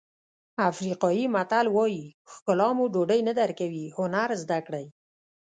[0.69, 4.85] افریقایي متل وایي ښکلا مو ډوډۍ نه درکوي هنر زده کړئ.